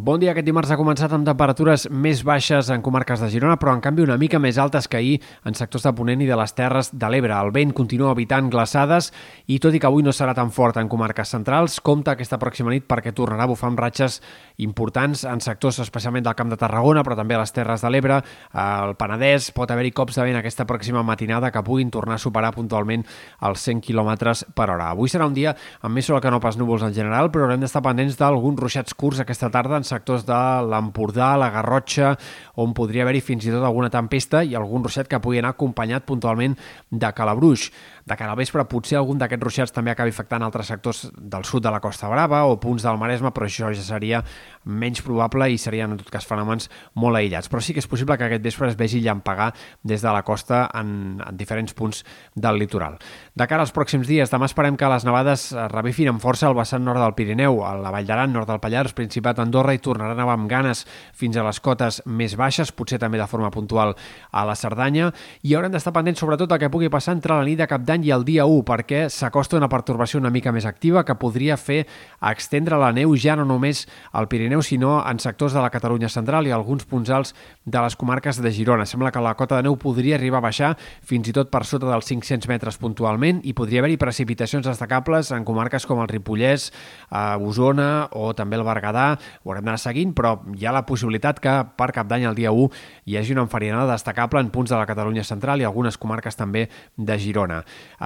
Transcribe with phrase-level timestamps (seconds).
[0.00, 0.30] Bon dia.
[0.32, 4.00] Aquest dimarts ha començat amb temperatures més baixes en comarques de Girona, però en canvi
[4.00, 7.10] una mica més altes que ahir en sectors de Ponent i de les Terres de
[7.12, 7.34] l'Ebre.
[7.36, 9.10] El vent continua evitant glaçades
[9.52, 12.72] i tot i que avui no serà tan fort en comarques centrals, compta aquesta pròxima
[12.72, 14.22] nit perquè tornarà a bufar amb ratxes
[14.64, 18.22] importants en sectors especialment del Camp de Tarragona, però també a les Terres de l'Ebre,
[18.56, 22.54] al Penedès, pot haver-hi cops de vent aquesta pròxima matinada que puguin tornar a superar
[22.56, 23.04] puntualment
[23.50, 24.94] els 100 km per hora.
[24.94, 27.60] Avui serà un dia amb més sol que no pas núvols en general, però haurem
[27.60, 32.14] d'estar pendents d'alguns ruixats curts aquesta tarda en sectors de l'Empordà, la Garrotxa,
[32.60, 36.06] on podria haver-hi fins i tot alguna tempesta i algun ruixat que pugui anar acompanyat
[36.08, 36.56] puntualment
[36.90, 37.70] de calabruix.
[38.06, 41.62] De cara al vespre, potser algun d'aquests ruixats també acabi afectant altres sectors del sud
[41.62, 44.22] de la Costa Brava o punts del Maresme, però això ja seria
[44.64, 46.68] menys probable i serien, en tot cas, fenòmens
[47.00, 47.48] molt aïllats.
[47.48, 50.64] Però sí que és possible que aquest vespre es vegi llampagar des de la costa
[50.74, 52.02] en, en diferents punts
[52.34, 52.98] del litoral.
[53.34, 56.84] De cara als pròxims dies, demà esperem que les nevades revifin amb força al vessant
[56.84, 60.20] nord del Pirineu, a la Vall d'Aran, nord del Pallars, Principat d'Andorra i tornaran a
[60.22, 60.84] nevar amb ganes
[61.16, 63.94] fins a les cotes més baixes, potser també de forma puntual
[64.30, 65.10] a la Cerdanya,
[65.42, 68.06] i haurem d'estar pendents sobretot el que pugui passar entre la nit de cap d'any
[68.08, 71.84] i el dia 1, perquè s'acosta una pertorbació una mica més activa que podria fer
[72.30, 76.46] extendre la neu ja no només al Pirineu, sinó en sectors de la Catalunya central
[76.46, 77.34] i alguns punts alts
[77.64, 78.86] de les comarques de Girona.
[78.86, 81.88] Sembla que la cota de neu podria arribar a baixar fins i tot per sota
[81.90, 86.70] dels 500 metres puntualment i podria haver-hi precipitacions destacables en comarques com el Ripollès,
[87.10, 89.06] a Osona o també el Berguedà.
[89.44, 92.50] Ho haurem d'anar seguint, però hi ha la possibilitat que per cap d'any, el dia
[92.52, 92.68] 1,
[93.06, 96.66] hi hagi una enfarinada destacable en punts de la Catalunya central i algunes comarques també
[96.96, 97.60] de Girona.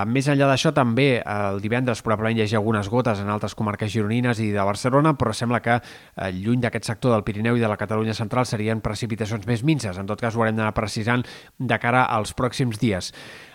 [0.06, 4.41] Més enllà d'això, també el divendres probablement hi hagi algunes gotes en altres comarques gironines
[4.45, 7.78] i de Barcelona, però sembla que eh, lluny d'aquest sector del Pirineu i de la
[7.81, 9.99] Catalunya central serien precipitacions més minces.
[9.99, 11.25] En tot cas, ho haurem d'anar precisant
[11.59, 13.12] de cara als pròxims dies.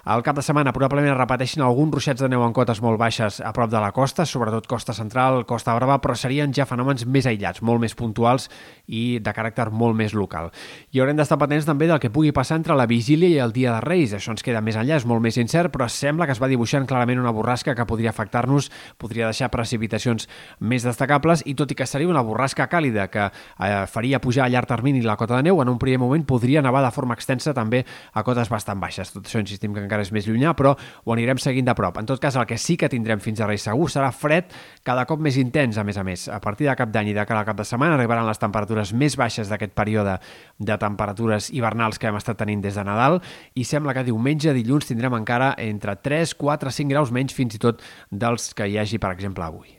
[0.10, 3.52] Al cap de setmana probablement repeteixin alguns ruixats de neu en cotes molt baixes a
[3.54, 7.62] prop de la costa, sobretot costa central, costa brava, però serien ja fenòmens més aïllats,
[7.62, 8.48] molt més puntuals
[8.90, 10.50] i de caràcter molt més local.
[10.90, 13.76] I haurem d'estar patents també del que pugui passar entre la vigília i el dia
[13.76, 14.16] de Reis.
[14.18, 16.90] Això ens queda més enllà, és molt més incert, però sembla que es va dibuixant
[16.90, 20.26] clarament una borrasca que podria afectar-nos, podria deixar precipitacions
[20.58, 24.50] més destacables i tot i que seria una borrasca càlida que eh, faria pujar a
[24.50, 27.54] llarg termini la cota de neu, en un primer moment podria nevar de forma extensa
[27.54, 29.14] també a cotes bastant baixes.
[29.14, 31.98] Tot això insistim que encara és més llunyà, però ho anirem seguint de prop.
[32.00, 34.52] En tot cas, el que sí que tindrem fins a Reis segur serà fred
[34.84, 36.28] cada cop més intens, a més a més.
[36.30, 38.94] A partir de cap d'any i de cara al cap de setmana arribaran les temperatures
[38.94, 40.20] més baixes d'aquest període
[40.58, 43.20] de temperatures hivernals que hem estat tenint des de Nadal
[43.56, 47.62] i sembla que diumenge, dilluns, tindrem encara entre 3, 4, 5 graus menys fins i
[47.62, 49.79] tot dels que hi hagi, per exemple, avui.